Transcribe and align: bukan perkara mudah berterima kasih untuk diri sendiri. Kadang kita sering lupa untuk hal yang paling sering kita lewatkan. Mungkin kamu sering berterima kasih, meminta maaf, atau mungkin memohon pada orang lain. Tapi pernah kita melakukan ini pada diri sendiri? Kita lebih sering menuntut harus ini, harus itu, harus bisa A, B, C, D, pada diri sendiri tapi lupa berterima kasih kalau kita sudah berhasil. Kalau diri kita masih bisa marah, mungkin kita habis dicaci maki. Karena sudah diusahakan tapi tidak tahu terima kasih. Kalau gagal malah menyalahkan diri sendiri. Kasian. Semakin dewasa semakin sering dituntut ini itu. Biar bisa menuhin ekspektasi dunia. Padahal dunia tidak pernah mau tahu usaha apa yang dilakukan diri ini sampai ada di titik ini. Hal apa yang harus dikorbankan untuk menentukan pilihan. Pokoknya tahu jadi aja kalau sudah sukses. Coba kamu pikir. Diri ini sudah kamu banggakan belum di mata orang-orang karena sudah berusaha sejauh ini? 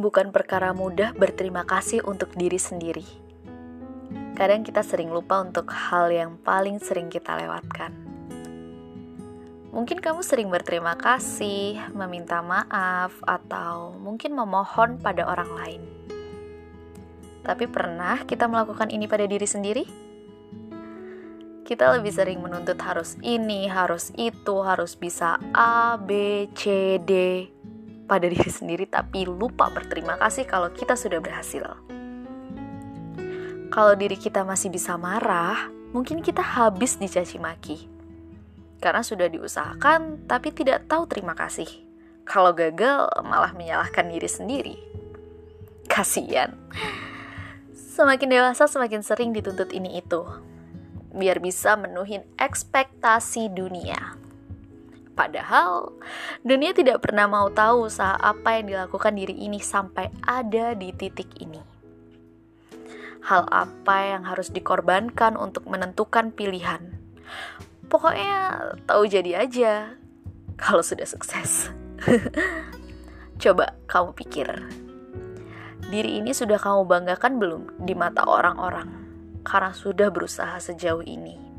bukan 0.00 0.32
perkara 0.32 0.72
mudah 0.72 1.12
berterima 1.12 1.68
kasih 1.68 2.00
untuk 2.08 2.32
diri 2.32 2.56
sendiri. 2.56 3.04
Kadang 4.32 4.64
kita 4.64 4.80
sering 4.80 5.12
lupa 5.12 5.44
untuk 5.44 5.68
hal 5.68 6.08
yang 6.08 6.40
paling 6.40 6.80
sering 6.80 7.12
kita 7.12 7.36
lewatkan. 7.36 7.92
Mungkin 9.70 10.02
kamu 10.02 10.24
sering 10.26 10.48
berterima 10.50 10.98
kasih, 10.98 11.78
meminta 11.94 12.42
maaf, 12.42 13.14
atau 13.22 13.94
mungkin 14.00 14.34
memohon 14.34 14.98
pada 14.98 15.28
orang 15.28 15.50
lain. 15.54 15.82
Tapi 17.46 17.70
pernah 17.70 18.24
kita 18.26 18.50
melakukan 18.50 18.90
ini 18.90 19.06
pada 19.06 19.28
diri 19.30 19.46
sendiri? 19.46 19.84
Kita 21.62 21.94
lebih 21.94 22.10
sering 22.10 22.42
menuntut 22.42 22.82
harus 22.82 23.14
ini, 23.22 23.70
harus 23.70 24.10
itu, 24.18 24.58
harus 24.66 24.98
bisa 24.98 25.38
A, 25.54 25.94
B, 25.94 26.50
C, 26.50 26.98
D, 26.98 27.46
pada 28.10 28.26
diri 28.26 28.50
sendiri 28.50 28.90
tapi 28.90 29.22
lupa 29.22 29.70
berterima 29.70 30.18
kasih 30.18 30.42
kalau 30.42 30.74
kita 30.74 30.98
sudah 30.98 31.22
berhasil. 31.22 31.62
Kalau 33.70 33.94
diri 33.94 34.18
kita 34.18 34.42
masih 34.42 34.66
bisa 34.66 34.98
marah, 34.98 35.70
mungkin 35.94 36.18
kita 36.18 36.42
habis 36.42 36.98
dicaci 36.98 37.38
maki. 37.38 37.86
Karena 38.82 39.06
sudah 39.06 39.30
diusahakan 39.30 40.26
tapi 40.26 40.50
tidak 40.50 40.90
tahu 40.90 41.06
terima 41.06 41.38
kasih. 41.38 41.70
Kalau 42.26 42.50
gagal 42.50 43.06
malah 43.22 43.54
menyalahkan 43.54 44.10
diri 44.10 44.26
sendiri. 44.26 44.76
Kasian. 45.86 46.58
Semakin 47.70 48.26
dewasa 48.26 48.66
semakin 48.66 49.06
sering 49.06 49.30
dituntut 49.30 49.70
ini 49.70 50.02
itu. 50.02 50.26
Biar 51.14 51.38
bisa 51.38 51.78
menuhin 51.78 52.26
ekspektasi 52.42 53.54
dunia. 53.54 54.18
Padahal 55.20 55.92
dunia 56.40 56.72
tidak 56.72 57.04
pernah 57.04 57.28
mau 57.28 57.52
tahu 57.52 57.92
usaha 57.92 58.16
apa 58.16 58.56
yang 58.56 58.72
dilakukan 58.72 59.12
diri 59.12 59.36
ini 59.36 59.60
sampai 59.60 60.08
ada 60.24 60.72
di 60.72 60.96
titik 60.96 61.28
ini. 61.44 61.60
Hal 63.28 63.44
apa 63.52 64.16
yang 64.16 64.24
harus 64.24 64.48
dikorbankan 64.48 65.36
untuk 65.36 65.68
menentukan 65.68 66.32
pilihan. 66.32 66.96
Pokoknya 67.92 68.64
tahu 68.88 69.04
jadi 69.04 69.44
aja 69.44 69.92
kalau 70.56 70.80
sudah 70.80 71.04
sukses. 71.04 71.68
Coba 73.44 73.76
kamu 73.92 74.16
pikir. 74.16 74.48
Diri 75.92 76.16
ini 76.16 76.32
sudah 76.32 76.56
kamu 76.56 76.88
banggakan 76.88 77.36
belum 77.36 77.62
di 77.84 77.92
mata 77.92 78.24
orang-orang 78.24 78.88
karena 79.44 79.76
sudah 79.76 80.08
berusaha 80.08 80.56
sejauh 80.56 81.04
ini? 81.04 81.49